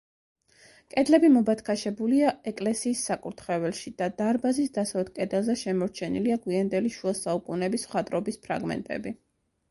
[0.93, 9.15] კედლები მობათქაშებულია ეკლესიის საკურთხეველში და დარბაზის დასავლეთ კედელზე შემორჩენილია გვიანდელი შუა საუკუნეების მხატვრობის ფრაგმენტები.